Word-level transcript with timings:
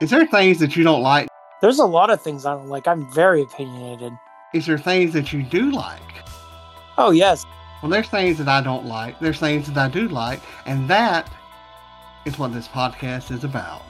Is 0.00 0.08
there 0.08 0.26
things 0.26 0.58
that 0.60 0.76
you 0.76 0.82
don't 0.82 1.02
like? 1.02 1.28
There's 1.60 1.78
a 1.78 1.84
lot 1.84 2.08
of 2.08 2.22
things 2.22 2.46
I 2.46 2.54
don't 2.54 2.70
like. 2.70 2.88
I'm 2.88 3.12
very 3.12 3.42
opinionated. 3.42 4.14
Is 4.54 4.64
there 4.64 4.78
things 4.78 5.12
that 5.12 5.30
you 5.30 5.42
do 5.42 5.70
like? 5.70 6.00
Oh 6.96 7.10
yes. 7.10 7.44
Well, 7.82 7.90
there's 7.90 8.08
things 8.08 8.38
that 8.38 8.48
I 8.48 8.62
don't 8.62 8.86
like. 8.86 9.20
There's 9.20 9.38
things 9.38 9.70
that 9.70 9.76
I 9.76 9.88
do 9.88 10.08
like, 10.08 10.40
and 10.64 10.88
that 10.88 11.30
is 12.24 12.38
what 12.38 12.54
this 12.54 12.66
podcast 12.66 13.30
is 13.30 13.44
about. 13.44 13.82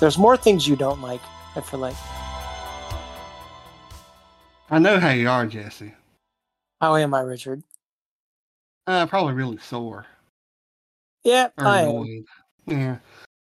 There's 0.00 0.18
more 0.18 0.36
things 0.36 0.68
you 0.68 0.76
don't 0.76 1.00
like. 1.00 1.22
I 1.56 1.62
feel 1.62 1.80
like. 1.80 1.96
I 4.70 4.78
know 4.78 5.00
how 5.00 5.10
you 5.10 5.30
are, 5.30 5.46
Jesse. 5.46 5.94
How 6.82 6.96
am 6.96 7.14
I, 7.14 7.20
Richard? 7.20 7.62
Uh, 8.86 9.06
probably 9.06 9.32
really 9.32 9.58
sore. 9.58 10.04
Yeah, 11.22 11.48
or 11.56 11.66
I 11.66 11.80
am. 11.82 12.24
Yeah. 12.66 12.96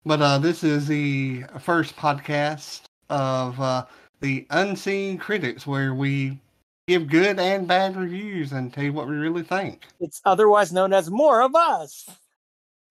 But 0.05 0.21
uh, 0.21 0.37
this 0.37 0.63
is 0.63 0.87
the 0.87 1.45
first 1.59 1.95
podcast 1.95 2.83
of 3.09 3.59
uh, 3.59 3.85
the 4.21 4.45
Unseen 4.51 5.17
Critics, 5.17 5.65
where 5.65 5.95
we 5.95 6.39
give 6.87 7.07
good 7.09 7.39
and 7.39 7.67
bad 7.67 7.95
reviews 7.95 8.51
and 8.51 8.71
tell 8.71 8.83
you 8.83 8.93
what 8.93 9.07
we 9.07 9.15
really 9.15 9.41
think. 9.41 9.81
It's 9.99 10.21
otherwise 10.23 10.71
known 10.71 10.93
as 10.93 11.09
more 11.09 11.41
of 11.41 11.55
us. 11.55 12.07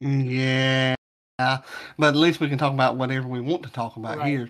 Yeah. 0.01 0.97
But 1.39 1.61
at 2.01 2.16
least 2.16 2.41
we 2.41 2.48
can 2.48 2.59
talk 2.59 2.73
about 2.73 2.97
whatever 2.97 3.28
we 3.28 3.41
want 3.41 3.62
to 3.62 3.70
talk 3.70 3.97
about 3.97 4.19
Right. 4.19 4.28
here. 4.28 4.48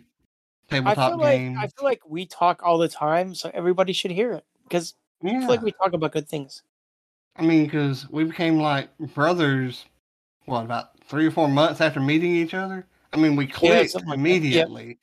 I 0.70 0.74
Tabletop 0.76 1.10
feel 1.12 1.20
like 1.20 1.38
games. 1.40 1.58
I 1.60 1.66
feel 1.66 1.84
like 1.84 2.00
we 2.08 2.24
talk 2.24 2.62
all 2.62 2.78
the 2.78 2.88
time, 2.88 3.34
so 3.34 3.50
everybody 3.52 3.92
should 3.92 4.10
hear 4.10 4.32
it 4.32 4.44
because 4.62 4.94
I 5.22 5.28
feel 5.28 5.48
like 5.48 5.60
we 5.60 5.72
talk 5.72 5.92
about 5.92 6.12
good 6.12 6.28
things. 6.28 6.62
I 7.36 7.42
mean, 7.42 7.64
because 7.64 8.08
we 8.08 8.24
became 8.24 8.58
like 8.58 8.88
brothers, 8.98 9.84
what, 10.46 10.64
about 10.64 10.98
three 11.00 11.26
or 11.26 11.30
four 11.30 11.48
months 11.48 11.80
after 11.80 12.00
meeting 12.00 12.34
each 12.34 12.54
other? 12.54 12.86
I 13.12 13.16
mean, 13.16 13.36
we 13.36 13.46
clicked 13.46 13.90
something 13.92 14.08
like 14.10 14.18
that. 14.18 14.28
Yep. 14.28 14.36
immediately. 14.40 14.98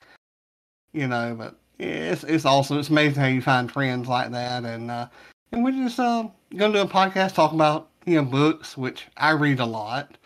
You 0.94 1.08
know, 1.08 1.36
but 1.38 1.56
yeah, 1.80 2.12
it's 2.12 2.24
it's 2.26 2.46
awesome. 2.46 2.78
It's 2.80 2.90
amazing 2.90 3.22
how 3.22 3.28
you 3.28 3.42
find 3.42 3.72
friends 3.72 4.08
like 4.08 4.32
that, 4.32 4.66
and 4.66 4.92
uh, 4.92 5.08
and 5.52 5.64
we're 5.64 5.72
just 5.72 6.00
uh, 6.00 6.28
gonna 6.56 6.74
do 6.74 6.80
a 6.82 6.88
podcast 6.88 7.34
talk 7.34 7.54
about 7.54 7.90
you 8.06 8.16
know 8.16 8.26
books, 8.26 8.76
which 8.78 9.08
I 9.18 9.32
read 9.32 9.60
a 9.62 9.66
lot. 9.66 10.18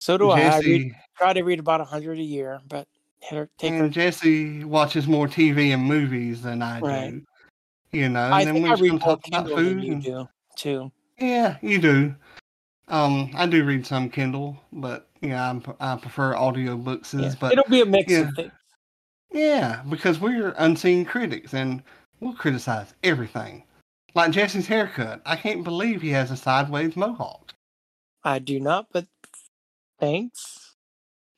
So 0.00 0.16
do 0.16 0.30
I. 0.30 0.40
I 0.40 0.58
read, 0.60 0.92
try 1.18 1.32
to 1.34 1.42
read 1.42 1.58
about 1.58 1.80
a 1.82 1.84
hundred 1.84 2.18
a 2.18 2.22
year, 2.22 2.60
but 2.68 2.88
her, 3.30 3.48
take 3.58 3.72
her. 3.72 3.84
and 3.84 3.92
Jesse 3.92 4.64
watches 4.64 5.06
more 5.06 5.26
TV 5.28 5.74
and 5.74 5.82
movies 5.82 6.40
than 6.42 6.62
I 6.62 6.80
Right. 6.80 7.10
do. 7.10 7.22
You 7.98 8.08
know, 8.08 8.24
and 8.24 8.34
I 8.34 8.44
then 8.44 8.54
think 8.54 8.66
we're 8.66 8.76
I 8.76 8.80
read 8.80 8.90
more 8.92 8.98
talk 9.00 9.26
about 9.28 9.46
Kindle 9.48 9.56
than 9.56 9.78
you 9.82 9.92
and- 9.92 10.02
do 10.02 10.28
too. 10.56 10.90
Yeah, 11.18 11.56
you 11.62 11.78
do. 11.78 12.14
Um, 12.88 13.30
I 13.34 13.46
do 13.46 13.64
read 13.64 13.86
some 13.86 14.08
Kindle, 14.08 14.56
but 14.72 15.08
yeah, 15.20 15.50
I'm, 15.50 15.62
I 15.80 15.96
prefer 15.96 16.34
audiobooks. 16.34 17.20
Yeah. 17.20 17.34
But 17.40 17.52
It'll 17.52 17.64
be 17.68 17.80
a 17.80 17.86
mix 17.86 18.12
yeah. 18.12 18.18
of 18.20 18.34
things. 18.34 18.52
yeah, 19.32 19.82
because 19.88 20.20
we're 20.20 20.54
unseen 20.58 21.04
critics 21.04 21.52
and 21.54 21.82
we'll 22.20 22.34
criticize 22.34 22.94
everything. 23.02 23.64
Like 24.14 24.30
Jesse's 24.30 24.66
haircut. 24.66 25.20
I 25.26 25.36
can't 25.36 25.64
believe 25.64 26.00
he 26.00 26.10
has 26.10 26.30
a 26.30 26.36
sideways 26.36 26.96
mohawk. 26.96 27.52
I 28.24 28.38
do 28.38 28.60
not, 28.60 28.86
but 28.92 29.06
thanks. 30.00 30.74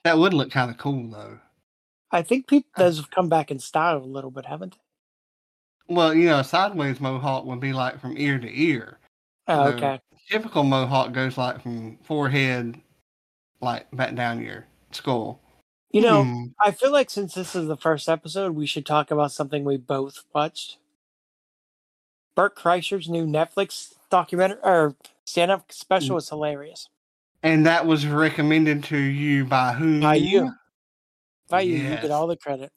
That 0.05 0.19
would 0.19 0.35
look 0.35 0.51
kind 0.51 0.71
of 0.71 0.77
cool, 0.79 1.11
though. 1.11 1.39
I 2.11 2.23
think 2.23 2.47
people 2.47 2.71
Uh. 2.77 2.83
those 2.85 2.99
have 2.99 3.11
come 3.11 3.29
back 3.29 3.51
in 3.51 3.59
style 3.59 3.99
a 3.99 4.05
little 4.05 4.31
bit, 4.31 4.47
haven't 4.47 4.73
they? 4.73 5.95
Well, 5.95 6.15
you 6.15 6.27
know, 6.27 6.41
a 6.41 6.45
sideways 6.45 7.01
mohawk 7.01 7.47
would 7.47 7.61
be 7.61 7.73
like 7.73 7.99
from 8.01 8.17
ear 8.19 8.39
to 8.39 8.63
ear. 8.63 8.99
Oh, 9.49 9.69
okay. 9.69 10.01
Typical 10.31 10.63
mohawk 10.65 11.13
goes 11.13 11.39
like 11.39 11.63
from 11.63 11.97
forehead, 12.05 12.79
like 13.61 13.87
back 13.93 14.15
down 14.15 14.43
your 14.43 14.67
skull. 14.93 15.41
You 15.91 16.03
know, 16.03 16.25
Hmm. 16.25 16.45
I 16.61 16.71
feel 16.73 16.93
like 16.93 17.09
since 17.09 17.33
this 17.35 17.55
is 17.57 17.67
the 17.67 17.77
first 17.77 18.09
episode, 18.09 18.55
we 18.55 18.67
should 18.67 18.85
talk 18.85 19.11
about 19.11 19.33
something 19.33 19.65
we 19.65 19.79
both 19.79 20.25
watched. 20.35 20.77
Bert 22.35 22.55
Kreischer's 22.57 23.09
new 23.09 23.27
Netflix 23.27 23.95
documentary 24.11 24.59
or 24.63 24.95
stand-up 25.25 25.73
special 25.73 26.17
Mm. 26.17 26.19
is 26.19 26.29
hilarious. 26.29 26.89
and 27.45 27.65
that 27.67 27.87
was 27.87 28.05
recommended 28.05 28.83
to 28.85 28.99
you 28.99 29.45
by 29.45 29.73
who? 29.73 30.01
By 30.01 30.17
you. 30.17 30.53
By 31.49 31.61
you, 31.63 31.77
you 31.77 31.89
get 31.97 32.11
all 32.11 32.27
the 32.27 32.37
credit. 32.37 32.73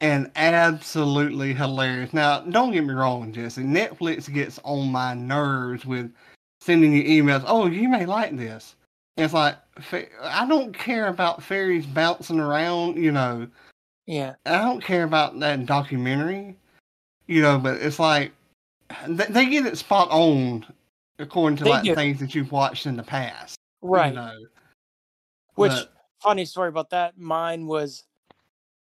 and 0.00 0.30
absolutely 0.36 1.52
hilarious. 1.54 2.12
Now, 2.12 2.40
don't 2.40 2.70
get 2.70 2.84
me 2.84 2.94
wrong, 2.94 3.32
Jesse. 3.32 3.62
Netflix 3.62 4.32
gets 4.32 4.60
on 4.62 4.92
my 4.92 5.14
nerves 5.14 5.84
with 5.86 6.12
sending 6.66 6.92
you 6.92 7.02
emails. 7.22 7.44
Oh, 7.46 7.66
you 7.66 7.88
may 7.88 8.04
like 8.04 8.36
this. 8.36 8.74
And 9.16 9.24
it's 9.24 9.32
like 9.32 9.56
I 10.22 10.46
don't 10.46 10.76
care 10.76 11.06
about 11.08 11.42
fairies 11.42 11.86
bouncing 11.86 12.40
around. 12.40 12.96
You 13.02 13.12
know, 13.12 13.46
Yeah. 14.06 14.34
I 14.44 14.58
don't 14.62 14.82
care 14.82 15.04
about 15.04 15.38
that 15.40 15.64
documentary. 15.64 16.56
You 17.26 17.40
know, 17.42 17.58
but 17.58 17.76
it's 17.80 17.98
like 17.98 18.32
they, 19.08 19.24
they 19.26 19.46
get 19.46 19.64
it 19.66 19.78
spot 19.78 20.08
on 20.10 20.66
according 21.18 21.56
to 21.58 21.64
They 21.64 21.70
like 21.70 21.84
do. 21.84 21.94
things 21.94 22.20
that 22.20 22.34
you've 22.34 22.52
watched 22.52 22.86
in 22.86 22.96
the 22.96 23.02
past. 23.02 23.56
you 23.82 23.88
Right. 23.88 24.14
know. 24.14 24.32
Which 25.54 25.72
But- 25.72 25.92
funny 26.20 26.44
story 26.44 26.68
about 26.68 26.90
that. 26.90 27.16
Mine 27.18 27.66
was 27.66 28.04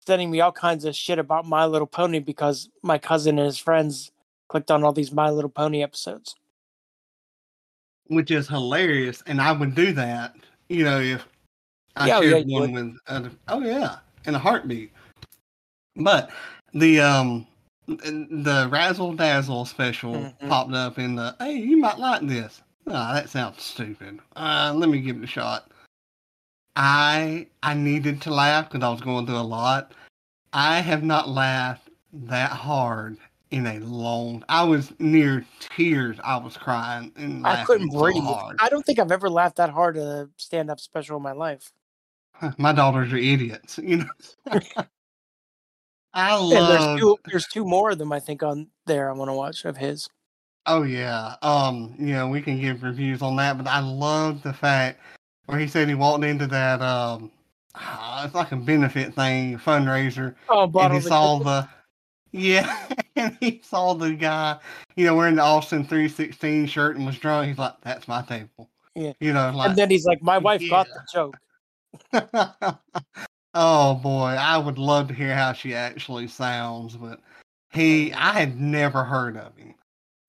sending 0.06 0.32
me 0.32 0.40
all 0.42 0.52
kinds 0.52 0.86
of 0.86 0.96
shit 0.96 1.20
about 1.20 1.46
My 1.46 1.66
Little 1.66 1.88
Pony 1.88 2.20
because 2.20 2.70
my 2.82 2.98
cousin 2.98 3.38
and 3.40 3.46
his 3.46 3.58
friends 3.58 4.12
clicked 4.48 4.70
on 4.72 4.84
all 4.84 4.94
these 4.94 5.12
My 5.12 5.30
Little 5.30 5.50
Pony 5.50 5.82
episodes. 5.84 6.36
Which 8.14 8.32
is 8.32 8.48
hilarious. 8.48 9.24
And 9.28 9.42
I 9.42 9.52
would 9.52 9.76
do 9.76 9.94
that, 9.94 10.36
you 10.70 10.84
know, 10.84 11.00
if 11.00 11.28
I 11.96 12.08
Yeah, 12.08 12.18
oh, 12.18 12.22
shared 12.22 12.48
yeah, 12.48 12.60
one 12.60 12.72
with 12.72 12.96
other. 13.08 13.32
Oh 13.48 13.62
yeah, 13.62 13.98
in 14.26 14.36
a 14.36 14.40
heartbeat. 14.40 14.92
But 15.96 16.32
the 16.74 17.00
um 17.02 17.48
the 17.88 18.68
Razzle 18.72 19.14
Dazzle 19.14 19.66
special 19.66 20.14
Mhm. 20.42 20.50
popped 20.50 20.74
up 20.74 20.98
in 21.00 21.16
the. 21.16 21.36
Hey, 21.40 21.58
you 21.58 21.78
might 21.78 22.00
like 22.00 22.26
this. 22.28 22.62
Ah, 22.88 23.14
that 23.14 23.30
sounds 23.30 23.62
stupid. 23.62 24.20
Uh, 24.36 24.74
let 24.76 24.90
me 24.90 25.00
give 25.02 25.18
it 25.18 25.24
a 25.24 25.28
shot. 25.28 25.70
I 26.76 27.48
I 27.62 27.74
needed 27.76 28.22
to 28.24 28.34
laugh 28.34 28.70
because 28.70 28.84
I 28.84 28.90
was 28.90 29.02
going 29.02 29.26
through 29.26 29.38
a 29.38 29.42
lot. 29.42 29.94
I 30.54 30.80
have 30.80 31.04
not 31.04 31.30
laughed 31.30 31.90
that 32.14 32.52
hard 32.52 33.18
in 33.54 33.68
a 33.68 33.80
long. 33.80 34.44
I 34.50 34.64
was 34.64 34.92
near 35.00 35.46
tears. 35.60 36.18
I 36.24 36.38
was 36.38 36.58
crying 36.58 37.12
and 37.16 37.46
I 37.46 37.64
couldn't 37.64 37.92
so 37.92 38.00
breathe. 38.00 38.24
hard. 38.24 38.58
I 38.60 38.68
don't 38.68 38.84
think 38.84 38.98
I've 38.98 39.12
ever 39.12 39.30
laughed 39.30 39.58
that 39.58 39.70
hard 39.70 39.96
at 39.96 40.04
a 40.04 40.30
stand-up 40.38 40.80
special 40.80 41.18
in 41.18 41.24
my 41.24 41.34
life. 41.34 41.72
My 42.58 42.74
daughters 42.74 43.14
are 43.14 43.18
idiots, 43.18 43.78
you 43.84 43.98
know. 43.98 44.10
I 46.14 46.36
And 46.36 46.52
there's 46.52 46.52
love. 46.52 47.00
two, 47.00 47.18
there's 47.26 47.48
two 47.48 47.64
more 47.64 47.92
of 47.92 48.00
them 48.00 48.12
I 48.12 48.20
think 48.20 48.42
on 48.42 48.68
there 48.88 49.10
I 49.10 49.14
want 49.14 49.30
to 49.30 49.34
watch 49.34 49.66
of 49.66 49.78
his. 49.78 50.10
Oh 50.66 50.84
yeah, 50.84 51.36
um, 51.42 51.94
you 52.00 52.14
know 52.14 52.30
we 52.30 52.42
can 52.42 52.60
give 52.60 52.84
reviews 52.84 53.22
on 53.22 53.36
that, 53.36 53.58
but 53.58 53.68
I 53.68 53.80
love 53.80 54.42
the 54.44 54.54
fact 54.54 55.00
where 55.46 55.60
he 55.60 55.68
said 55.68 55.90
he 55.90 55.94
walked 55.94 56.24
into 56.24 56.48
that 56.48 56.82
um, 56.82 57.32
ah, 57.76 58.26
it's 58.26 58.34
like 58.34 58.52
a 58.52 58.56
benefit 58.56 59.14
thing, 59.14 59.58
fundraiser, 59.58 60.36
Oh, 60.50 60.72
and 60.80 60.94
he 60.94 61.02
saw 61.02 61.38
the 61.40 61.68
yeah, 62.34 62.90
and 63.16 63.38
he 63.40 63.62
saw 63.64 63.94
the 63.94 64.14
guy, 64.14 64.60
you 64.96 65.06
know, 65.06 65.16
wearing 65.16 65.36
the 65.36 65.44
Austin 65.44 65.86
three 65.86 66.10
sixteen 66.10 66.66
shirt 66.66 66.98
and 66.98 67.06
was 67.06 67.18
drunk. 67.18 67.48
He's 67.48 67.58
like, 67.58 67.80
"That's 67.82 68.08
my 68.08 68.24
table." 68.24 68.70
Yeah. 68.96 69.14
you 69.20 69.34
know, 69.34 69.52
like 69.56 69.70
and 69.70 69.78
then 69.78 69.90
he's 69.90 70.06
like, 70.06 70.22
"My 70.22 70.38
wife 70.40 70.62
got 70.70 70.88
the 70.88 71.02
joke." 71.14 71.38
oh 73.54 73.96
boy, 73.96 74.36
I 74.40 74.58
would 74.58 74.78
love 74.78 75.08
to 75.08 75.14
hear 75.14 75.36
how 75.36 75.54
she 75.54 75.74
actually 75.76 76.28
sounds, 76.28 76.98
but 76.98 77.20
he, 77.72 78.12
oh, 78.12 78.18
I 78.18 78.32
had 78.34 78.60
never 78.60 79.04
heard 79.04 79.38
of 79.38 79.56
him, 79.56 79.76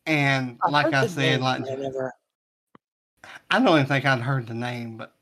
and 0.06 0.58
I've 0.62 0.72
like 0.72 0.94
I 0.94 1.06
said, 1.06 1.40
name, 1.40 1.40
like 1.40 1.62
I 1.62 1.74
never. 1.74 2.12
I 3.50 3.58
don't 3.58 3.68
even 3.68 3.86
think 3.86 4.04
I'd 4.04 4.20
heard 4.20 4.46
the 4.46 4.54
name, 4.54 4.98
but 4.98 5.14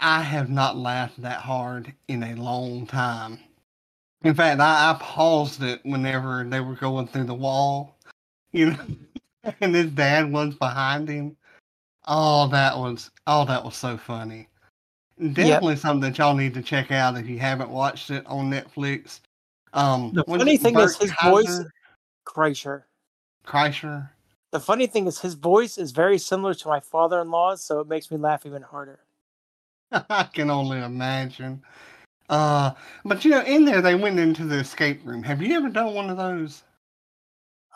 I 0.00 0.22
have 0.22 0.48
not 0.48 0.76
laughed 0.76 1.20
that 1.20 1.40
hard 1.40 1.92
in 2.08 2.22
a 2.22 2.34
long 2.34 2.86
time. 2.86 3.40
In 4.22 4.34
fact, 4.34 4.60
I, 4.60 4.90
I 4.90 4.94
paused 5.00 5.62
it 5.62 5.80
whenever 5.84 6.44
they 6.44 6.60
were 6.60 6.74
going 6.74 7.06
through 7.06 7.24
the 7.24 7.34
wall, 7.34 7.96
you 8.52 8.70
know, 8.70 8.86
and 9.60 9.74
his 9.74 9.90
dad 9.90 10.30
was 10.30 10.54
behind 10.56 11.08
him. 11.08 11.36
Oh, 12.06 12.48
that 12.48 12.76
was 12.76 13.10
oh, 13.26 13.44
that 13.46 13.64
was 13.64 13.76
so 13.76 13.96
funny. 13.96 14.48
Definitely 15.32 15.76
something 15.76 16.00
that 16.10 16.18
y'all 16.18 16.34
need 16.34 16.54
to 16.54 16.62
check 16.62 16.90
out 16.90 17.16
if 17.18 17.28
you 17.28 17.38
haven't 17.38 17.70
watched 17.70 18.10
it 18.10 18.24
on 18.26 18.50
Netflix. 18.50 19.20
Um, 19.74 20.12
The 20.14 20.24
funny 20.24 20.56
thing 20.56 20.78
is 20.78 20.96
Bert 20.96 21.02
his 21.02 21.12
voice- 21.22 21.46
Kaiser- 21.46 21.72
Kreischer. 22.26 22.82
Kreischer. 23.46 24.08
The 24.50 24.60
funny 24.60 24.86
thing 24.86 25.06
is 25.06 25.18
his 25.20 25.34
voice 25.34 25.78
is 25.78 25.92
very 25.92 26.18
similar 26.18 26.54
to 26.54 26.68
my 26.68 26.80
father-in-law's, 26.80 27.62
so 27.62 27.80
it 27.80 27.86
makes 27.88 28.10
me 28.10 28.16
laugh 28.16 28.46
even 28.46 28.62
harder. 28.62 29.00
I 29.92 30.24
can 30.24 30.50
only 30.50 30.78
imagine. 30.80 31.62
Uh, 32.30 32.70
but 33.04 33.24
you 33.24 33.32
know, 33.32 33.42
in 33.42 33.64
there 33.64 33.82
they 33.82 33.96
went 33.96 34.18
into 34.18 34.44
the 34.44 34.56
escape 34.56 35.04
room. 35.04 35.22
Have 35.24 35.42
you 35.42 35.54
ever 35.56 35.68
done 35.68 35.92
one 35.92 36.08
of 36.08 36.16
those? 36.16 36.62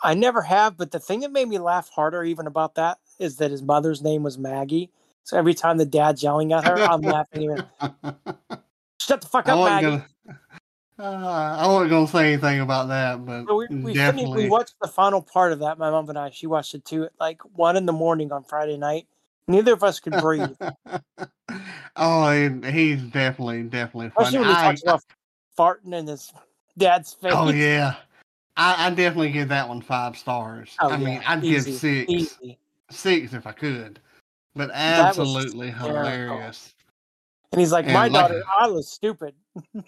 I 0.01 0.13
never 0.13 0.41
have, 0.41 0.77
but 0.77 0.91
the 0.91 0.99
thing 0.99 1.19
that 1.21 1.31
made 1.31 1.47
me 1.49 1.57
laugh 1.57 1.89
harder 1.89 2.23
even 2.23 2.47
about 2.47 2.75
that 2.75 2.97
is 3.19 3.37
that 3.37 3.51
his 3.51 3.61
mother's 3.61 4.01
name 4.01 4.23
was 4.23 4.37
Maggie. 4.37 4.91
So 5.23 5.37
every 5.37 5.53
time 5.53 5.77
the 5.77 5.85
dad's 5.85 6.23
yelling 6.23 6.53
at 6.53 6.63
her, 6.63 6.89
I'm 6.89 7.01
laughing 7.01 7.41
even. 7.41 7.63
Shut 9.01 9.21
the 9.21 9.27
fuck 9.27 9.49
up, 9.49 9.57
wasn't 9.59 9.83
Maggie. 9.83 10.03
gonna. 10.27 10.37
Uh, 10.97 11.57
I 11.59 11.67
wasn't 11.67 11.89
gonna 11.89 12.07
say 12.07 12.33
anything 12.33 12.61
about 12.61 12.87
that, 12.87 13.25
but 13.25 13.45
So 13.47 13.55
we, 13.57 13.67
we, 13.83 13.93
definitely. 13.93 14.43
we 14.43 14.49
watched 14.49 14.75
the 14.81 14.87
final 14.87 15.21
part 15.21 15.51
of 15.51 15.59
that. 15.59 15.77
My 15.77 15.91
mom 15.91 16.07
and 16.07 16.17
I. 16.17 16.29
She 16.29 16.47
watched 16.47 16.73
it 16.75 16.85
too 16.85 17.03
at 17.05 17.11
like 17.19 17.41
one 17.41 17.75
in 17.75 17.85
the 17.85 17.91
morning 17.91 18.31
on 18.31 18.43
Friday 18.43 18.77
night. 18.77 19.07
Neither 19.47 19.73
of 19.73 19.83
us 19.83 19.99
could 19.99 20.13
breathe, 20.13 20.55
oh, 21.95 22.31
he- 22.31 22.71
he's 22.71 23.01
definitely, 23.03 23.63
definitely 23.63 24.09
funny. 24.09 24.27
especially 24.27 24.39
when 24.39 24.47
he 24.49 24.53
I- 24.55 24.63
talks 24.63 24.81
about 24.83 25.01
farting 25.57 25.93
in 25.93 26.07
his 26.07 26.33
dad's 26.77 27.13
face. 27.13 27.31
oh 27.35 27.49
yeah, 27.49 27.95
I, 28.57 28.87
I 28.87 28.89
definitely 28.89 29.31
give 29.31 29.49
that 29.49 29.67
one 29.69 29.81
five 29.81 30.17
stars. 30.17 30.75
Oh, 30.79 30.89
I 30.89 30.97
mean, 30.97 31.21
I'd 31.27 31.43
easy, 31.43 31.71
give 31.71 31.79
six, 31.79 32.11
easy. 32.11 32.57
six 32.89 33.33
if 33.33 33.45
I 33.45 33.51
could, 33.51 33.99
but 34.55 34.71
absolutely 34.73 35.69
hilarious. 35.71 36.73
And 37.51 37.61
he's 37.61 37.71
like, 37.71 37.85
And 37.85 37.93
my 37.93 38.07
like- 38.07 38.13
daughter, 38.13 38.43
I 38.59 38.67
was 38.67 38.89
stupid. 38.91 39.35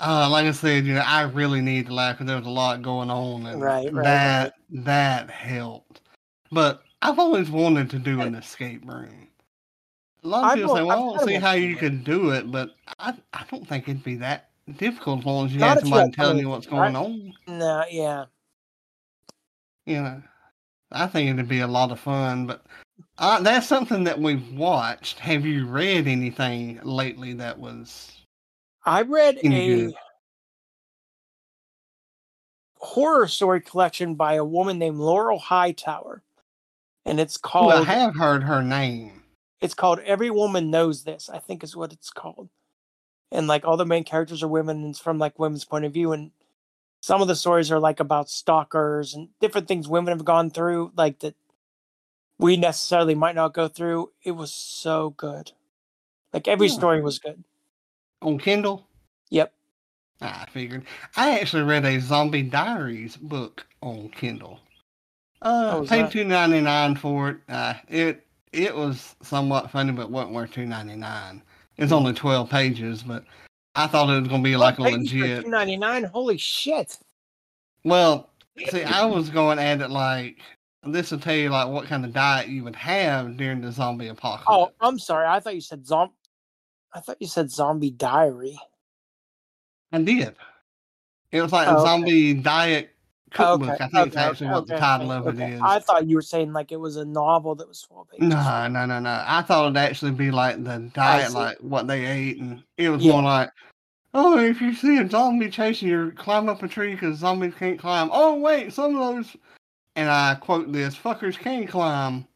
Uh, 0.00 0.28
like 0.30 0.46
I 0.46 0.52
said, 0.52 0.86
you 0.86 0.94
know, 0.94 1.00
I 1.04 1.22
really 1.22 1.60
need 1.60 1.86
to 1.86 1.92
laugh 1.92 2.14
because 2.14 2.28
there 2.28 2.36
was 2.36 2.46
a 2.46 2.50
lot 2.50 2.82
going 2.82 3.10
on, 3.10 3.46
and 3.46 3.60
Right, 3.60 3.92
right, 3.92 4.04
that 4.04 4.54
that 4.70 5.28
helped. 5.28 6.02
But 6.52 6.84
I've 7.02 7.18
always 7.18 7.50
wanted 7.50 7.90
to 7.90 7.98
do 7.98 8.20
an 8.20 8.34
escape 8.34 8.84
room. 8.86 9.28
A 10.24 10.28
lot 10.28 10.44
of 10.44 10.50
I've 10.50 10.56
people 10.56 10.76
say, 10.76 10.82
"Well, 10.82 11.12
I 11.12 11.16
don't 11.16 11.28
see 11.28 11.34
how 11.34 11.52
you 11.52 11.76
could 11.76 12.02
do 12.02 12.30
it," 12.30 12.50
but 12.50 12.70
I 12.98 13.14
I 13.32 13.44
don't 13.50 13.66
think 13.68 13.88
it'd 13.88 14.02
be 14.02 14.16
that 14.16 14.50
difficult 14.76 15.20
as 15.20 15.26
long 15.26 15.46
as 15.46 15.54
you 15.54 15.60
Not 15.60 15.68
had 15.68 15.80
somebody 15.80 16.10
telling 16.10 16.14
somebody 16.16 16.40
you 16.40 16.48
what's 16.48 16.66
right? 16.66 16.92
going 16.92 16.96
on. 16.96 17.32
No, 17.46 17.84
yeah. 17.88 18.24
You 19.86 20.02
know, 20.02 20.22
I 20.90 21.06
think 21.06 21.30
it'd 21.30 21.48
be 21.48 21.60
a 21.60 21.66
lot 21.66 21.92
of 21.92 22.00
fun. 22.00 22.46
But 22.46 22.64
uh, 23.18 23.40
that's 23.42 23.66
something 23.66 24.04
that 24.04 24.18
we've 24.18 24.52
watched. 24.54 25.20
Have 25.20 25.46
you 25.46 25.66
read 25.66 26.08
anything 26.08 26.80
lately 26.82 27.32
that 27.34 27.58
was? 27.58 28.12
I 28.84 29.02
read 29.02 29.38
a 29.38 29.48
good? 29.48 29.94
horror 32.80 33.28
story 33.28 33.60
collection 33.60 34.14
by 34.14 34.34
a 34.34 34.44
woman 34.44 34.78
named 34.78 34.98
Laurel 34.98 35.38
Hightower, 35.38 36.22
and 37.08 37.18
it's 37.20 37.38
Oh, 37.54 37.68
I 37.70 37.82
have 37.84 38.14
heard 38.16 38.42
her 38.44 38.62
name. 38.62 39.22
it's 39.60 39.74
called 39.74 39.98
Every 40.00 40.30
Woman 40.30 40.70
Knows 40.70 41.04
This. 41.04 41.28
I 41.28 41.38
think 41.38 41.64
is 41.64 41.74
what 41.76 41.92
it's 41.92 42.10
called, 42.10 42.48
and 43.32 43.46
like 43.48 43.64
all 43.64 43.76
the 43.76 43.86
main 43.86 44.04
characters 44.04 44.42
are 44.42 44.48
women, 44.48 44.78
and 44.78 44.90
it's 44.90 44.98
from 45.00 45.18
like 45.18 45.38
women's 45.38 45.64
point 45.64 45.84
of 45.84 45.92
view, 45.92 46.12
and 46.12 46.30
some 47.00 47.22
of 47.22 47.28
the 47.28 47.36
stories 47.36 47.70
are 47.72 47.78
like 47.80 48.00
about 48.00 48.28
stalkers 48.30 49.14
and 49.14 49.28
different 49.40 49.68
things 49.68 49.88
women 49.88 50.16
have 50.16 50.24
gone 50.24 50.50
through, 50.50 50.92
like 50.96 51.20
that 51.20 51.34
we 52.38 52.56
necessarily 52.56 53.14
might 53.14 53.34
not 53.34 53.54
go 53.54 53.68
through. 53.68 54.12
It 54.22 54.32
was 54.32 54.52
so 54.52 55.10
good. 55.10 55.52
Like 56.32 56.46
every 56.48 56.66
Yeah. 56.68 56.74
story 56.74 57.00
was 57.00 57.18
good. 57.18 57.42
on 58.20 58.36
Kindle. 58.38 58.84
Yep. 59.30 59.52
I 60.20 60.46
figured. 60.50 60.84
I 61.16 61.38
actually 61.38 61.62
read 61.62 61.84
a 61.84 62.00
Zombie 62.00 62.42
Diaries 62.42 63.16
book 63.16 63.64
on 63.80 64.08
Kindle. 64.08 64.58
Uh, 65.42 65.80
paid 65.82 66.04
that- 66.04 66.12
two 66.12 66.24
ninety 66.24 66.60
nine 66.60 66.96
for 66.96 67.30
it. 67.30 67.36
Uh, 67.48 67.74
it 67.88 68.26
it 68.52 68.74
was 68.74 69.14
somewhat 69.22 69.70
funny, 69.70 69.92
but 69.92 70.10
wasn't 70.10 70.34
worth 70.34 70.52
two 70.52 70.66
ninety 70.66 70.96
nine. 70.96 71.42
It's 71.76 71.92
only 71.92 72.12
twelve 72.12 72.50
pages, 72.50 73.02
but 73.02 73.24
I 73.74 73.86
thought 73.86 74.10
it 74.10 74.20
was 74.20 74.28
gonna 74.28 74.42
be 74.42 74.56
like 74.56 74.78
a 74.78 74.82
legit. 74.82 75.44
Two 75.44 75.50
ninety 75.50 75.76
nine. 75.76 76.04
Holy 76.04 76.36
shit! 76.38 76.98
Well, 77.84 78.30
see, 78.70 78.82
I 78.82 79.04
was 79.04 79.30
going 79.30 79.58
at 79.58 79.80
it 79.80 79.90
like 79.90 80.38
this 80.84 81.10
will 81.10 81.18
tell 81.20 81.34
you 81.34 81.50
like 81.50 81.68
what 81.68 81.86
kind 81.86 82.04
of 82.04 82.12
diet 82.12 82.48
you 82.48 82.64
would 82.64 82.76
have 82.76 83.36
during 83.36 83.60
the 83.60 83.70
zombie 83.70 84.08
apocalypse. 84.08 84.72
Oh. 84.80 84.86
I'm 84.86 84.98
sorry. 84.98 85.26
I 85.26 85.40
thought 85.40 85.54
you 85.54 85.60
said 85.60 85.86
zom. 85.86 86.10
I 86.92 87.00
thought 87.00 87.20
you 87.20 87.26
said 87.26 87.50
zombie 87.50 87.90
diary. 87.90 88.58
I 89.92 90.02
did. 90.02 90.34
It 91.30 91.42
was 91.42 91.52
like 91.52 91.68
Oh, 91.68 91.76
a 91.76 91.80
zombie 91.80 92.32
okay. 92.40 92.88
Zombie 93.36 93.66
diet 93.66 93.78
cookbook. 93.78 93.96
I 93.96 94.02
think 94.02 94.06
it's 94.08 94.16
okay, 94.16 94.26
actually 94.28 94.50
what 94.50 94.66
the 94.66 94.76
title 94.76 95.10
of 95.10 95.26
it 95.26 95.34
okay. 95.34 95.52
is. 95.54 95.60
I 95.62 95.78
thought 95.78 96.06
you 96.06 96.16
were 96.16 96.22
saying 96.22 96.52
like 96.52 96.72
it 96.72 96.80
was 96.80 96.96
a 96.96 97.04
novel 97.04 97.54
that 97.56 97.68
was 97.68 97.82
full 97.82 98.02
of 98.02 98.08
pages. 98.10 98.28
No, 98.28 98.68
no, 98.68 98.86
no, 98.86 98.98
no. 98.98 99.24
I 99.26 99.42
thought 99.42 99.66
it'd 99.66 99.76
actually 99.76 100.12
be 100.12 100.30
like 100.30 100.62
the 100.64 100.90
diet, 100.94 101.32
like 101.32 101.58
what 101.58 101.86
they 101.86 102.06
ate, 102.06 102.38
and 102.38 102.62
it 102.76 102.90
was 102.90 103.04
Yeah. 103.04 103.12
more 103.12 103.22
like, 103.22 103.50
oh, 104.14 104.38
if 104.38 104.60
you 104.60 104.74
see 104.74 104.98
a 104.98 105.08
zombie 105.08 105.50
chasing 105.50 105.88
you, 105.88 106.12
climb 106.16 106.48
up 106.48 106.62
a 106.62 106.68
tree 106.68 106.92
because 106.92 107.18
zombies 107.18 107.54
can't 107.58 107.78
climb. 107.78 108.10
Oh, 108.12 108.34
wait, 108.38 108.72
some 108.72 108.96
of 108.96 109.16
those, 109.16 109.36
and 109.96 110.08
I 110.08 110.34
quote 110.36 110.72
this: 110.72 110.96
"Fuckers 110.96 111.38
can 111.38 111.66
climb." 111.66 112.26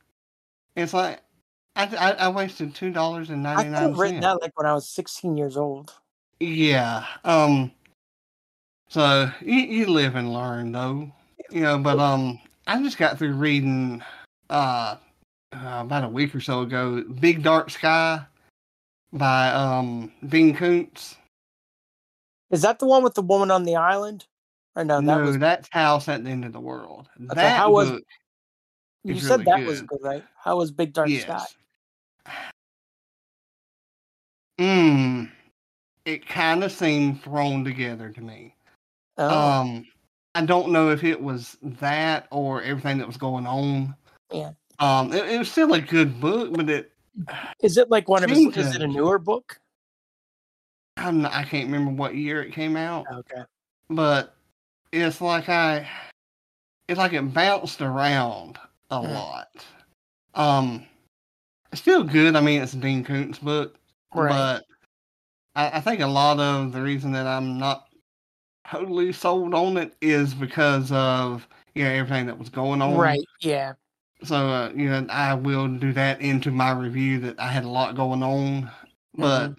It's 0.75 0.95
like 0.95 1.21
I, 1.77 1.85
I, 1.85 2.11
I 2.13 2.29
wasted 2.29 2.75
two 2.75 2.91
dollars 2.91 3.31
and 3.31 3.47
I 3.47 3.55
ninety 3.55 3.71
could 3.71 3.79
have 3.79 3.99
written 3.99 4.21
that 4.21 4.41
like 4.43 4.57
when 4.59 4.67
I 4.67 4.75
was 4.75 4.89
16 4.89 5.37
years 5.37 5.57
old. 5.57 5.95
Yeah. 6.41 7.07
Um. 7.25 7.73
So 8.93 9.33
you, 9.41 9.55
you 9.55 9.87
live 9.87 10.17
and 10.17 10.35
learn, 10.35 10.73
though. 10.73 11.11
You 11.51 11.63
know, 11.63 11.79
but 11.79 11.99
um, 11.99 12.39
I 12.67 12.83
just 12.83 12.99
got 12.99 13.17
through 13.17 13.33
reading 13.33 14.03
uh, 14.51 14.97
uh 15.55 15.79
about 15.81 16.05
a 16.05 16.11
week 16.11 16.35
or 16.35 16.41
so 16.41 16.61
ago, 16.61 17.03
"Big 17.19 17.43
Dark 17.43 17.71
Sky" 17.71 18.21
by 19.11 19.49
um 19.49 20.13
Dean 20.29 20.55
Koontz. 20.55 21.17
Is 22.51 22.61
that 22.61 22.81
the 22.81 22.87
one 22.87 23.03
with 23.03 23.15
the 23.15 23.23
woman 23.23 23.51
on 23.51 23.65
the 23.65 23.77
island? 23.77 24.27
Or 24.77 24.85
no, 24.85 24.97
that 24.97 25.03
no, 25.03 25.23
was 25.23 25.39
that's 25.39 25.71
House 25.73 26.07
at 26.11 26.23
the 26.23 26.29
End 26.29 26.45
of 26.45 26.53
the 26.53 26.61
World. 26.61 27.09
Okay, 27.17 27.35
that 27.35 27.57
how 27.57 27.73
was- 27.73 27.93
book, 27.93 28.03
you 29.05 29.19
said 29.19 29.41
really 29.41 29.45
that 29.45 29.67
was 29.67 29.81
good. 29.81 29.89
good, 29.89 30.03
right? 30.03 30.25
How 30.37 30.59
was 30.59 30.71
Big 30.71 30.93
Dark 30.93 31.09
Sky? 31.09 31.17
yes. 31.17 31.55
Mm, 34.61 35.31
it 36.05 36.29
kind 36.29 36.63
of 36.63 36.71
seemed 36.71 37.23
thrown 37.23 37.65
together 37.65 38.11
to 38.11 38.21
me. 38.21 38.55
Oh, 39.31 39.51
Um, 39.61 39.87
I 40.35 40.45
don't 40.45 40.73
know 40.73 40.91
if 40.91 41.05
it 41.05 41.21
was 41.21 41.57
that 41.63 42.27
or 42.31 42.63
everything 42.63 42.99
that 42.99 43.07
was 43.07 43.17
going 43.17 43.47
on. 43.47 43.95
Yeah. 44.33 44.53
Um, 44.79 45.13
it, 45.13 45.29
it 45.29 45.39
was 45.39 45.51
still 45.51 45.75
a 45.75 45.81
good 45.81 46.21
book, 46.21 46.53
but 46.55 46.69
it 46.69 46.93
is 47.61 47.77
it 47.77 47.91
like 47.91 48.09
one 48.09 48.25
of 48.25 48.31
his? 48.31 48.39
seemed 48.39 48.57
Is 48.57 48.75
it 48.75 48.83
a 48.83 48.87
newer 48.87 49.19
book? 49.19 49.61
I'm 50.97 51.23
not, 51.23 51.33
I 51.33 51.45
can't 51.45 51.67
remember 51.67 51.93
what 51.93 52.15
year 52.15 52.43
it 52.43 52.53
came 52.53 52.77
out, 52.77 53.07
Okay. 53.11 53.43
but 53.89 54.35
it's 54.93 55.21
like 55.21 55.49
I, 55.49 55.89
it's 56.89 56.99
like 56.99 57.13
it 57.13 57.33
bounced 57.35 57.81
around 57.81 58.59
a 58.91 58.97
Mhm. 58.97 59.13
lot. 59.15 59.67
Um, 60.35 60.87
it's 61.71 61.81
still 61.81 62.05
good. 62.05 62.37
I 62.37 62.41
mean, 62.41 62.63
it's 62.63 62.75
a 62.75 62.79
Dean 62.79 63.05
Koontz 63.05 63.39
book, 63.39 63.79
Right. 64.15 64.29
but 64.31 64.65
I, 65.55 65.79
I 65.79 65.81
think 65.81 66.01
a 66.01 66.07
lot 66.07 66.39
of 66.41 66.73
the 66.73 66.83
reason 66.83 67.13
that 67.13 67.27
I'm 67.27 67.59
not 67.59 67.89
totally 68.73 69.13
sold 69.13 69.53
on 69.53 69.77
it 69.77 69.95
is 70.01 70.33
because 70.33 70.91
of 70.93 71.47
you 71.75 71.85
know 71.85 71.91
everything 71.91 72.27
that 72.27 72.39
was 72.39 72.49
going 72.49 72.81
on. 72.81 72.97
Right. 72.97 73.25
Yeah. 73.41 73.75
So 74.25 74.37
uh, 74.49 74.73
you 74.75 74.89
know, 74.89 75.07
I 75.11 75.35
will 75.35 75.69
do 75.69 75.93
that 75.93 76.21
into 76.21 76.51
my 76.51 76.73
review 76.73 77.19
that 77.21 77.39
I 77.39 77.49
had 77.49 77.65
a 77.65 77.69
lot 77.69 77.95
going 77.97 78.23
on, 78.23 78.71
but 79.15 79.55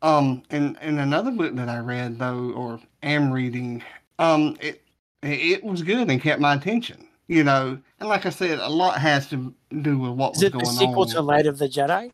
um, 0.00 0.42
in 0.50 0.78
in 0.80 0.98
another 0.98 1.30
book 1.30 1.54
that 1.56 1.68
I 1.68 1.78
read 1.78 2.18
though, 2.18 2.52
or 2.52 2.80
am 3.02 3.30
reading, 3.30 3.82
um, 4.18 4.56
it 4.60 4.82
it 5.22 5.62
was 5.62 5.82
good 5.82 6.10
and 6.10 6.20
kept 6.20 6.40
my 6.40 6.54
attention. 6.54 7.08
You 7.28 7.44
know, 7.44 7.78
and 8.00 8.08
like 8.08 8.26
I 8.26 8.30
said, 8.30 8.58
a 8.58 8.68
lot 8.68 8.98
has 8.98 9.28
to 9.30 9.54
do 9.80 9.98
with 9.98 10.12
what 10.12 10.32
Is 10.32 10.38
was 10.38 10.42
it 10.44 10.52
going 10.52 10.64
the 10.64 10.72
sequel 10.72 11.02
on. 11.02 11.08
to 11.08 11.20
Light 11.20 11.46
of 11.46 11.58
the 11.58 11.68
Jedi? 11.68 12.10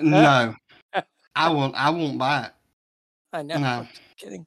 no, 0.00 0.54
I 1.36 1.48
won't. 1.50 1.74
I 1.74 1.90
won't 1.90 2.18
buy 2.18 2.44
it. 2.44 2.52
I 3.32 3.42
know. 3.42 3.58
No. 3.58 3.66
I'm 3.80 3.88
kidding. 4.16 4.46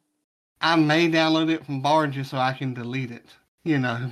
I 0.61 0.75
may 0.75 1.09
download 1.09 1.49
it 1.49 1.65
from 1.65 1.81
Barges 1.81 2.29
so 2.29 2.37
I 2.37 2.53
can 2.53 2.73
delete 2.73 3.11
it. 3.11 3.25
You 3.63 3.79
know. 3.79 4.11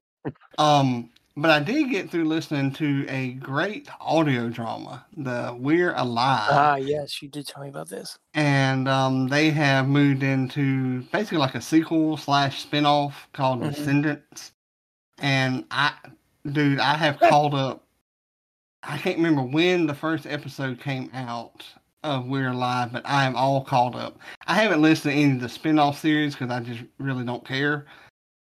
um, 0.58 1.10
but 1.36 1.50
I 1.50 1.60
did 1.60 1.90
get 1.90 2.10
through 2.10 2.24
listening 2.26 2.72
to 2.72 3.06
a 3.08 3.32
great 3.34 3.88
audio 4.00 4.48
drama, 4.50 5.06
the 5.16 5.56
We're 5.58 5.94
Alive, 5.94 6.48
Ah, 6.50 6.74
yes, 6.76 7.22
you 7.22 7.28
did 7.28 7.46
tell 7.46 7.62
me 7.62 7.68
about 7.70 7.88
this. 7.88 8.18
and 8.34 8.88
um, 8.88 9.28
they 9.28 9.48
have 9.50 9.88
moved 9.88 10.22
into 10.22 11.02
basically 11.12 11.38
like 11.38 11.54
a 11.54 11.60
sequel 11.60 12.16
slash 12.18 12.66
spinoff 12.66 13.14
called 13.32 13.60
Mhm. 13.62 13.74
Descendants. 13.74 14.52
And 15.18 15.64
I, 15.70 15.92
dude, 16.50 16.78
I 16.80 16.94
have 16.96 17.18
called 17.20 17.54
up. 17.54 17.84
I 18.82 18.98
can't 18.98 19.16
remember 19.18 19.42
when 19.42 19.86
the 19.86 19.94
first 19.94 20.26
episode 20.26 20.80
came 20.80 21.10
out 21.14 21.64
of 22.02 22.26
We're 22.26 22.50
Alive, 22.50 22.92
but 22.92 23.02
I 23.04 23.24
am 23.24 23.36
all 23.36 23.62
caught 23.64 23.94
up. 23.94 24.18
I 24.46 24.54
haven't 24.54 24.82
listened 24.82 25.12
to 25.12 25.18
any 25.18 25.32
of 25.32 25.40
the 25.40 25.48
spin-off 25.48 25.98
series 25.98 26.34
because 26.34 26.50
I 26.50 26.60
just 26.60 26.82
really 26.98 27.24
don't 27.24 27.44
care. 27.44 27.86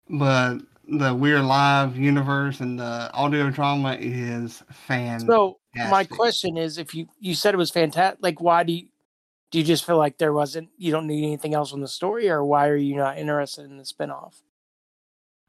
But 0.09 0.59
the 0.89 1.15
We're 1.15 1.39
Alive 1.39 1.97
universe 1.97 2.61
and 2.61 2.79
the 2.79 3.11
audio 3.13 3.51
drama 3.51 3.97
is 4.01 4.63
fantastic. 4.71 5.29
So 5.29 5.59
my 5.91 6.05
question 6.05 6.57
is, 6.57 6.79
if 6.79 6.95
you 6.95 7.07
you 7.21 7.35
said 7.35 7.55
it 7.55 7.59
was 7.59 7.71
fantastic, 7.71 8.19
like 8.23 8.41
why 8.41 8.63
do 8.63 8.73
you 8.73 8.89
do 9.51 9.59
you 9.59 9.65
just 9.65 9.85
feel 9.85 9.99
like 9.99 10.19
there 10.19 10.33
wasn't 10.33 10.71
you 10.77 10.91
don't 10.91 11.07
need 11.07 11.25
anything 11.25 11.55
else 11.55 11.73
on 11.73 11.81
the 11.81 11.89
story, 11.89 12.29
or 12.29 12.45
why 12.45 12.69
are 12.69 12.77
you 12.77 12.97
not 12.97 13.19
interested 13.19 13.65
in 13.65 13.77
the 13.77 13.85
spinoff? 13.85 14.43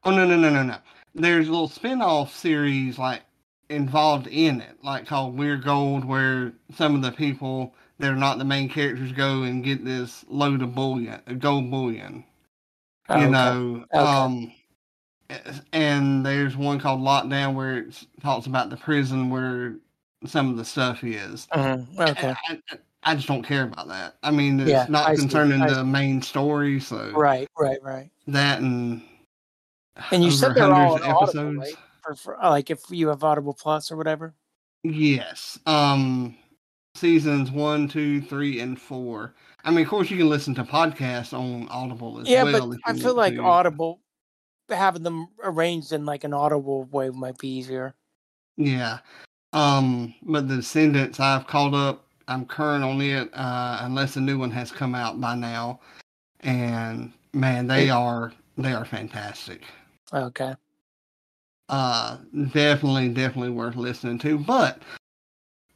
Oh 0.04 0.10
no 0.10 0.26
no 0.26 0.36
no 0.36 0.50
no 0.50 0.62
no! 0.62 0.76
There's 1.14 1.48
a 1.48 1.50
little 1.50 1.68
spin-off 1.68 2.34
series 2.34 2.98
like 2.98 3.22
involved 3.68 4.26
in 4.26 4.60
it, 4.60 4.76
like 4.82 5.06
called 5.06 5.36
Weird 5.36 5.64
Gold, 5.64 6.04
where 6.04 6.52
some 6.74 6.94
of 6.94 7.02
the 7.02 7.12
people 7.12 7.74
they're 7.98 8.16
not 8.16 8.38
the 8.38 8.44
main 8.44 8.68
characters 8.68 9.12
go 9.12 9.42
and 9.44 9.62
get 9.62 9.84
this 9.84 10.24
load 10.28 10.62
of 10.62 10.74
bullion, 10.74 11.20
a 11.26 11.34
gold 11.34 11.70
bullion. 11.70 12.24
Oh, 13.08 13.20
you 13.20 13.26
okay. 13.26 13.30
know, 13.30 13.84
Okay. 13.94 14.04
um, 14.04 14.52
and 15.72 16.24
there's 16.24 16.56
one 16.56 16.78
called 16.78 17.00
Lockdown 17.00 17.54
where 17.54 17.78
it 17.78 18.02
talks 18.20 18.46
about 18.46 18.70
the 18.70 18.76
prison 18.76 19.30
where 19.30 19.76
some 20.26 20.50
of 20.50 20.56
the 20.56 20.64
stuff 20.64 21.04
is. 21.04 21.46
Mhm, 21.54 21.86
Okay. 22.00 22.34
I, 22.48 22.60
I, 23.02 23.14
just 23.14 23.28
don't 23.28 23.42
care 23.42 23.64
about 23.64 23.88
that. 23.88 24.16
I 24.22 24.30
mean, 24.30 24.58
it's 24.60 24.70
Yeah, 24.70 24.86
not 24.88 25.08
I 25.08 25.14
see, 25.14 25.20
concerning 25.22 25.62
I 25.62 25.72
the 25.72 25.84
main 25.84 26.22
story, 26.22 26.80
so 26.80 27.12
Right. 27.14 27.48
Right. 27.58 27.82
Right. 27.82 28.10
that 28.28 28.60
and 28.60 29.02
And 30.10 30.24
you 30.24 30.30
said 30.32 30.54
they're 30.54 30.72
all 30.72 30.94
on 30.94 31.02
Audible, 31.02 31.54
right? 31.56 31.76
For, 32.04 32.14
for 32.14 32.38
like 32.42 32.70
if 32.70 32.82
you 32.90 33.08
have 33.08 33.24
Audible 33.24 33.54
Plus 33.54 33.90
or 33.90 33.96
whatever. 33.96 34.34
Yes. 34.82 35.58
Um 35.66 36.36
seasons 36.94 37.50
one, 37.50 37.88
two, 37.88 38.20
three, 38.20 38.60
and 38.60 38.80
four. 38.80 39.34
I 39.64 39.70
mean, 39.70 39.84
of 39.84 39.88
course 39.88 40.10
you 40.10 40.18
can 40.18 40.28
listen 40.28 40.54
to 40.56 40.64
podcasts 40.64 41.32
on 41.32 41.68
Audible 41.68 42.20
as 42.20 42.28
Yeah, 42.28 42.44
well. 42.44 42.68
but 42.68 42.78
I 42.84 42.92
feel 42.92 43.14
like 43.14 43.34
to. 43.34 43.42
Audible 43.42 44.00
having 44.68 45.02
them 45.02 45.28
arranged 45.42 45.92
in 45.92 46.04
like 46.04 46.24
an 46.24 46.34
Audible 46.34 46.84
way 46.84 47.10
might 47.10 47.38
be 47.38 47.48
easier. 47.48 47.94
Yeah. 48.56 48.98
Um, 49.52 50.14
but 50.22 50.48
the 50.48 50.56
Descendants 50.56 51.20
I've 51.20 51.46
caught 51.46 51.74
up. 51.74 52.06
I'm 52.26 52.46
current 52.46 52.82
on 52.82 53.00
it, 53.02 53.28
uh, 53.34 53.78
unless 53.82 54.16
a 54.16 54.20
new 54.20 54.38
one 54.38 54.50
has 54.50 54.72
come 54.72 54.94
out 54.94 55.20
by 55.20 55.34
now. 55.34 55.80
And 56.40 57.12
man, 57.32 57.66
they 57.66 57.90
are 57.90 58.32
they 58.56 58.72
are 58.72 58.84
fantastic. 58.84 59.62
Okay. 60.12 60.54
Uh 61.68 62.18
definitely 62.52 63.08
definitely 63.08 63.50
worth 63.50 63.76
listening 63.76 64.18
to. 64.18 64.38
But 64.38 64.82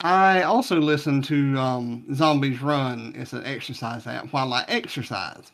i 0.00 0.42
also 0.42 0.78
listen 0.80 1.21
to 1.23 1.57
um 1.59 2.04
zombies 2.14 2.62
run 2.62 3.12
it's 3.16 3.33
an 3.33 3.45
exercise 3.45 4.07
app 4.07 4.33
while 4.33 4.52
i 4.52 4.64
exercise. 4.68 5.50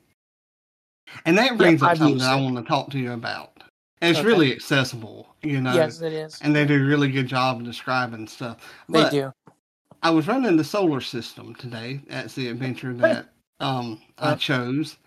And 1.25 1.39
that 1.39 1.57
brings 1.57 1.83
up 1.83 1.97
something 1.97 2.19
that 2.19 2.31
i 2.33 2.41
want 2.41 2.57
to 2.57 2.63
talk 2.63 2.91
to 2.91 2.99
you 2.99 3.13
about. 3.13 3.63
And 4.03 4.11
it's 4.11 4.21
Okay. 4.21 4.29
really 4.29 4.53
accessible 4.53 5.35
you 5.43 5.61
know? 5.61 5.75
Yes, 5.77 6.01
it 6.03 6.13
is. 6.13 6.41
and 6.43 6.55
they 6.55 6.67
do 6.67 6.83
a 6.83 6.87
really 6.87 7.11
good 7.11 7.27
job 7.27 7.59
of 7.61 7.65
describing 7.65 8.27
stuff. 8.27 8.59
They 8.89 9.09
do. 9.09 9.33
i 10.03 10.11
was 10.11 10.27
running 10.29 10.57
the 10.57 10.65
solar 10.65 11.01
system 11.01 11.55
today. 11.55 12.01
That's 12.09 12.35
the 12.35 12.49
adventure 12.49 12.93
that 12.95 13.27
um 13.61 14.01
i 14.19 14.33
Uh. 14.33 14.37
chose. 14.37 14.99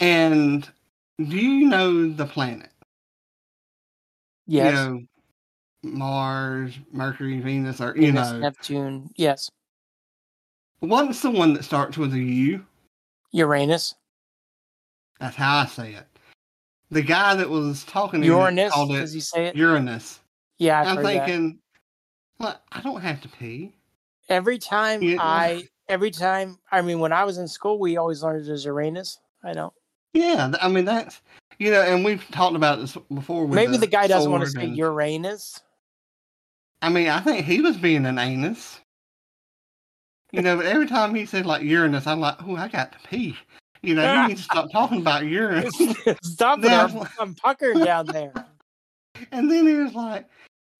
And 0.00 0.68
do 1.18 1.36
you 1.36 1.68
know 1.68 2.08
the 2.08 2.26
planet 2.26 2.70
Yes. 4.46 4.66
you 4.66 4.72
know, 4.72 5.00
Mars, 5.82 6.78
Mercury, 6.92 7.40
Venus, 7.40 7.80
or 7.80 7.94
you 7.96 8.06
Venus, 8.12 8.30
know, 8.30 8.38
Neptune. 8.38 9.10
Yes. 9.16 9.50
what's 10.80 11.22
the 11.22 11.30
one 11.30 11.54
that 11.54 11.64
starts 11.64 11.96
with 11.96 12.12
a 12.14 12.18
U? 12.18 12.64
Uranus. 13.32 13.94
That's 15.20 15.36
how 15.36 15.58
I 15.58 15.66
say 15.66 15.92
it. 15.94 16.06
The 16.90 17.02
guy 17.02 17.34
that 17.34 17.48
was 17.48 17.84
talking 17.84 18.20
to 18.20 18.26
Uranus. 18.26 18.72
called 18.72 18.92
it 18.92 19.00
Does 19.00 19.12
he 19.12 19.20
say 19.20 19.46
it? 19.46 19.56
Uranus. 19.56 20.20
Yeah, 20.58 20.80
I've 20.80 20.86
I'm 20.88 20.96
heard 20.96 21.06
that. 21.06 21.26
thinking, 21.26 21.58
well, 22.38 22.60
I 22.72 22.80
don't 22.80 23.00
have 23.00 23.20
to 23.22 23.28
pee. 23.28 23.72
Every 24.28 24.58
time 24.58 25.02
Yeah. 25.02 25.16
I, 25.20 25.64
every 25.88 26.10
time, 26.10 26.58
I 26.70 26.82
mean, 26.82 27.00
when 27.00 27.12
I 27.12 27.24
was 27.24 27.38
in 27.38 27.48
school, 27.48 27.78
we 27.78 27.96
always 27.96 28.22
learned 28.22 28.46
it 28.46 28.50
as 28.52 28.64
Uranus. 28.64 29.18
I 29.42 29.48
don't 29.48 29.56
know. 29.56 29.72
Yeah, 30.14 30.52
I 30.62 30.68
mean 30.68 30.84
that's 30.84 31.20
you 31.58 31.70
know, 31.70 31.82
and 31.82 32.04
we've 32.04 32.26
talked 32.30 32.56
about 32.56 32.80
this 32.80 32.96
before. 33.12 33.46
With 33.46 33.54
Maybe 33.54 33.76
the 33.76 33.86
guy 33.86 34.06
doesn't 34.06 34.30
want 34.30 34.44
to 34.44 34.50
say 34.50 34.64
and- 34.64 34.76
Uranus. 34.76 35.60
I 36.82 36.88
mean, 36.88 37.08
I 37.08 37.20
think 37.20 37.46
he 37.46 37.60
was 37.60 37.76
being 37.76 38.04
an 38.06 38.18
anus. 38.18 38.80
You 40.32 40.42
know, 40.42 40.56
but 40.56 40.66
every 40.66 40.86
time 40.86 41.14
he 41.14 41.26
said 41.26 41.46
like 41.46 41.62
Uranus, 41.62 42.06
I'm 42.06 42.20
like, 42.20 42.36
oh, 42.44 42.56
I 42.56 42.68
got 42.68 42.92
to 42.92 42.98
pee. 43.08 43.36
You 43.82 43.94
know, 43.94 44.22
you 44.22 44.28
need 44.28 44.36
to 44.38 44.42
stop 44.42 44.70
talking 44.72 44.98
about 44.98 45.24
Uranus. 45.26 45.74
Stop 46.22 46.64
it! 46.64 46.72
I'm, 47.20 47.34
puckered 47.34 47.82
down 47.84 48.06
there. 48.06 48.32
And 49.30 49.48
then 49.48 49.64
he 49.64 49.74
was 49.74 49.94
like, 49.94 50.28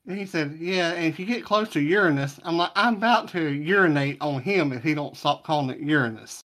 he 0.08 0.26
said, 0.26 0.58
yeah, 0.60 0.90
and 0.90 1.04
if 1.04 1.20
you 1.20 1.24
get 1.24 1.44
close 1.44 1.68
to 1.70 1.80
Uranus, 1.80 2.40
I'm 2.42 2.56
like, 2.56 2.72
I'm 2.74 2.96
about 2.96 3.28
to 3.28 3.48
urinate 3.48 4.16
on 4.20 4.42
him 4.42 4.72
if 4.72 4.82
he 4.82 4.92
don't 4.92 5.16
stop 5.16 5.44
calling 5.44 5.70
it 5.70 5.78
Uranus. 5.78 6.40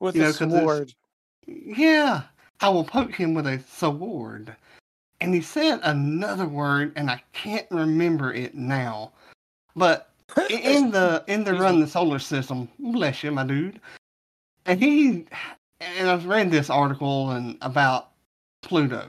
With 0.00 0.16
You 0.16 0.22
a 0.22 0.24
know, 0.26 0.32
sword. 0.32 0.92
Yeah, 1.46 2.22
I 2.60 2.68
will 2.68 2.84
poke 2.84 3.14
him 3.14 3.34
with 3.34 3.46
a 3.46 3.60
sword. 3.68 4.54
And 5.20 5.34
he 5.34 5.40
said 5.40 5.80
another 5.82 6.46
word, 6.46 6.92
and 6.96 7.10
I 7.10 7.22
can't 7.32 7.66
remember 7.70 8.32
it 8.32 8.54
now. 8.54 9.12
But 9.76 10.10
in 10.50 10.90
the 10.90 11.24
in 11.28 11.44
the 11.44 11.54
run 11.54 11.80
the 11.80 11.86
solar 11.86 12.18
system, 12.18 12.68
bless 12.78 13.22
you, 13.22 13.30
my 13.30 13.44
dude. 13.44 13.80
And 14.66 14.80
he 14.80 15.26
and 15.80 16.08
I've 16.08 16.26
read 16.26 16.50
this 16.50 16.70
article 16.70 17.30
and 17.30 17.56
about 17.62 18.10
Pluto. 18.62 19.08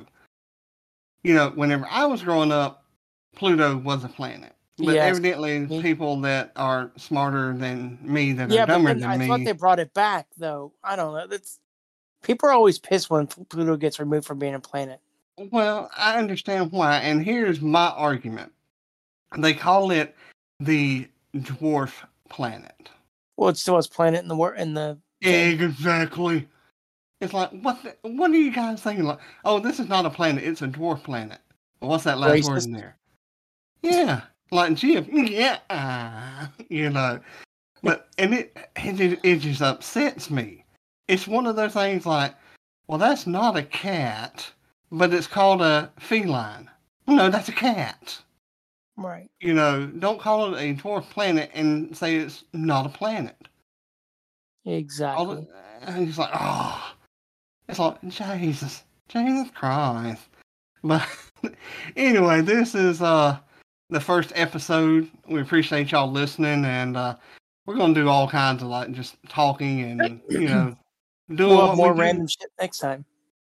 You 1.23 1.33
know, 1.33 1.51
whenever 1.55 1.87
I 1.89 2.05
was 2.05 2.21
growing 2.21 2.51
up, 2.51 2.85
Pluto 3.35 3.77
was 3.77 4.03
a 4.03 4.09
planet. 4.09 4.53
But 4.77 4.95
Yes, 4.95 5.17
evidently, 5.17 5.81
people 5.81 6.19
that 6.21 6.51
are 6.55 6.91
smarter 6.97 7.53
than 7.53 7.99
me, 8.01 8.33
that 8.33 8.49
yeah, 8.49 8.63
are 8.63 8.67
dumber 8.67 8.93
than 8.93 9.09
I 9.09 9.17
me, 9.17 9.27
thought 9.27 9.45
they 9.45 9.51
brought 9.51 9.79
it 9.79 9.93
back, 9.93 10.27
though. 10.37 10.73
I 10.83 10.95
don't 10.95 11.13
know. 11.13 11.27
That's 11.27 11.59
people 12.23 12.49
are 12.49 12.53
always 12.53 12.79
pissed 12.79 13.09
when 13.09 13.27
Pluto 13.27 13.77
gets 13.77 13.99
removed 13.99 14.25
from 14.25 14.39
being 14.39 14.55
a 14.55 14.59
planet. 14.59 14.99
Well, 15.51 15.89
I 15.95 16.17
understand 16.17 16.71
why, 16.71 16.97
and 16.97 17.23
here's 17.23 17.61
my 17.61 17.89
argument. 17.89 18.51
They 19.37 19.53
call 19.53 19.91
it 19.91 20.15
the 20.59 21.07
dwarf 21.35 21.93
planet. 22.29 22.89
Well, 23.37 23.49
it's 23.49 23.61
still 23.61 23.77
a 23.77 23.83
planet 23.83 24.21
in 24.21 24.27
the 24.27 24.35
war 24.35 24.55
in 24.55 24.73
the. 24.73 24.97
Exactly. 25.21 26.47
It's 27.21 27.33
like 27.33 27.49
what? 27.61 27.81
The, 27.83 27.95
what 28.09 28.31
are 28.31 28.35
you 28.35 28.51
guys 28.51 28.81
thinking? 28.81 29.05
Like, 29.05 29.19
oh, 29.45 29.59
this 29.59 29.79
is 29.79 29.87
not 29.87 30.05
a 30.05 30.09
planet; 30.09 30.43
it's 30.43 30.61
a 30.61 30.67
dwarf 30.67 31.03
planet. 31.03 31.39
Well, 31.79 31.91
what's 31.91 32.03
that 32.03 32.19
last 32.19 32.47
word 32.47 32.63
in 32.63 32.73
there? 32.73 32.97
Yeah, 33.81 34.21
like 34.51 34.75
Jim. 34.75 35.07
Yeah, 35.11 35.59
ah, 35.69 36.51
you 36.69 36.89
know. 36.89 37.19
But 37.81 38.09
and 38.17 38.33
it, 38.33 38.55
it 38.75 39.19
it 39.23 39.39
just 39.39 39.61
upsets 39.61 40.29
me. 40.29 40.62
It's 41.07 41.27
one 41.27 41.45
of 41.45 41.55
those 41.55 41.73
things 41.73 42.05
like, 42.05 42.33
well, 42.87 42.97
that's 42.97 43.27
not 43.27 43.57
a 43.57 43.63
cat, 43.63 44.49
but 44.91 45.13
it's 45.13 45.27
called 45.27 45.61
a 45.61 45.91
feline. 45.99 46.69
No, 47.07 47.29
that's 47.29 47.49
a 47.49 47.53
cat. 47.53 48.17
Right. 48.95 49.29
You 49.39 49.53
know, 49.53 49.87
don't 49.87 50.19
call 50.19 50.53
it 50.53 50.61
a 50.61 50.75
dwarf 50.75 51.09
planet 51.09 51.49
and 51.53 51.95
say 51.95 52.15
it's 52.15 52.43
not 52.53 52.85
a 52.85 52.89
planet. 52.89 53.47
Exactly. 54.65 55.47
the, 55.81 55.89
and 55.89 56.05
he's 56.05 56.17
like, 56.17 56.29
oh, 56.33 56.93
it's 57.67 57.79
like 57.79 57.97
Jesus, 58.07 58.83
Jesus 59.09 59.49
Christ. 59.51 60.27
But 60.83 61.07
anyway, 61.95 62.41
this 62.41 62.75
is 62.75 63.01
uh 63.01 63.37
the 63.89 63.99
first 63.99 64.31
episode. 64.35 65.09
We 65.27 65.41
appreciate 65.41 65.91
y'all 65.91 66.11
listening, 66.11 66.65
and 66.65 66.95
uh 66.95 67.15
we're 67.65 67.77
gonna 67.77 67.93
do 67.93 68.09
all 68.09 68.27
kinds 68.27 68.61
of 68.61 68.69
like 68.69 68.91
just 68.91 69.15
talking 69.27 69.81
and 69.81 70.21
you 70.29 70.47
know 70.47 70.75
We'll 71.37 71.67
have 71.67 71.77
more 71.77 71.93
do. 71.93 71.99
random 71.99 72.27
shit 72.27 72.49
next 72.59 72.79
time. 72.79 73.05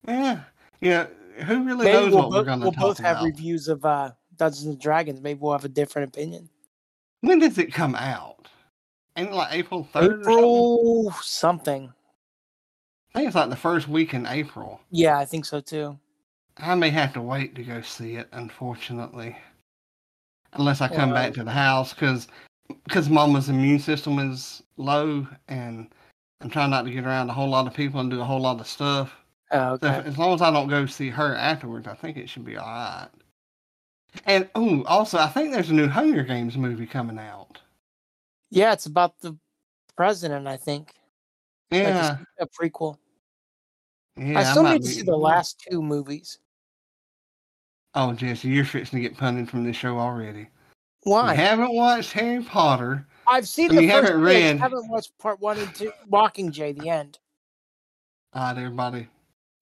Yeah, 0.07 0.41
yeah. 0.81 1.07
Who 1.45 1.65
really 1.65 1.85
Maybe 1.85 1.93
knows 1.93 2.13
we'll, 2.13 2.23
what 2.23 2.31
we're 2.31 2.45
gonna 2.45 2.63
we'll 2.65 2.73
talk 2.73 2.83
both 2.83 2.99
have 2.99 3.17
about? 3.17 3.25
reviews 3.27 3.69
of 3.69 3.85
uh, 3.85 4.11
Dungeons 4.37 4.67
and 4.67 4.81
Dragons. 4.81 5.21
Maybe 5.21 5.39
we'll 5.41 5.53
have 5.53 5.65
a 5.65 5.69
different 5.69 6.09
opinion. 6.09 6.49
when 7.21 7.39
does 7.39 7.59
it 7.59 7.73
come 7.73 7.95
out? 7.95 8.49
Ain't 9.17 9.33
like 9.33 9.53
April 9.55 9.89
third 9.93 10.27
or 10.27 11.13
something? 11.23 11.23
Something. 11.23 11.93
I 13.15 13.19
think 13.19 13.27
it's 13.29 13.37
like 13.37 13.49
the 13.51 13.57
first 13.57 13.89
week 13.89 14.13
in 14.13 14.27
April. 14.27 14.81
Yeah, 14.91 15.19
I 15.19 15.25
think 15.25 15.45
so 15.47 15.61
too. 15.61 15.99
I 16.59 16.75
may 16.75 16.91
have 16.91 17.13
to 17.15 17.21
wait 17.23 17.55
to 17.55 17.63
go 17.63 17.81
see 17.83 18.17
it, 18.17 18.29
unfortunately, 18.33 19.37
unless 20.55 20.81
I 20.81 20.89
come 20.89 21.13
back 21.13 21.33
to 21.35 21.45
the 21.45 21.51
house 21.51 21.93
because 21.93 22.29
because 22.85 23.09
Mama's 23.09 23.49
immune 23.49 23.79
system 23.79 24.19
is 24.19 24.63
low, 24.77 25.27
and 25.49 25.89
I'm 26.41 26.51
trying 26.51 26.71
not 26.71 26.85
to 26.85 26.91
get 26.91 27.05
around 27.07 27.31
a 27.31 27.33
whole 27.33 27.49
lot 27.49 27.67
of 27.67 27.75
people 27.75 28.01
and 28.01 28.11
do 28.11 28.21
a 28.21 28.25
whole 28.25 28.41
lot 28.41 28.61
of 28.61 28.67
stuff. 28.67 29.15
Oh, 29.53 29.79
So 29.79 29.89
okay. 29.89 29.99
if- 30.01 30.07
as 30.07 30.19
long 30.19 30.35
as 30.35 30.43
I 30.43 30.51
don't 30.51 30.69
go 30.69 30.87
see 30.87 31.09
her 31.11 31.35
afterwards, 31.35 31.87
I 31.89 31.95
think 31.95 32.17
it 32.17 32.29
should 32.29 32.45
be 32.45 32.57
all 32.57 32.67
right. 32.67 33.09
And 34.25 34.49
oh, 34.55 34.83
also, 34.85 35.19
I 35.19 35.29
think 35.29 35.53
there's 35.53 35.71
a 35.71 35.75
new 35.75 35.89
Hunger 35.89 36.23
Games 36.23 36.57
movie 36.57 36.87
coming 36.87 37.19
out. 37.19 37.61
Yeah, 38.51 38.73
it's 38.73 38.87
about 38.87 39.21
the 39.21 39.37
president. 39.97 40.47
I 40.47 40.57
think. 40.57 40.93
Yeah, 41.71 42.19
a, 42.39 42.45
a 42.45 42.49
prequel. 42.49 42.97
yeah. 44.17 44.39
I 44.39 44.45
still 44.45 44.63
might 44.63 44.75
need 44.81 44.83
to 44.85 44.89
see 44.89 45.03
the 45.03 45.17
last 45.17 45.61
two 45.69 45.83
movies. 45.83 46.39
Oh, 47.95 48.13
Jesse, 48.13 48.49
you're 48.49 48.65
fixing 48.65 49.03
to 49.03 49.09
get 49.09 49.19
punted 49.19 49.51
from 49.51 49.65
this 49.65 49.77
show 49.77 49.99
already. 49.99 50.49
Why? 51.03 51.33
You 51.33 51.37
haven't 51.39 51.75
watched 51.75 52.13
Harry 52.13 52.43
Potter. 52.43 53.07
I've 53.29 53.49
seen 53.49 53.71
and 53.71 53.79
the 53.79 53.83
you 53.83 53.91
first 53.91 54.13
haven't 54.13 54.23
two, 54.23 54.29
I 54.29 54.57
haven't 54.57 54.89
watched 54.89 55.17
part 55.19 55.41
one 55.41 55.59
and 55.59 55.75
two. 55.75 55.93
Mockingjay, 56.11 56.79
the 56.81 56.89
end. 56.89 57.19
All 58.33 58.43
right, 58.43 58.57
everybody. 58.59 59.09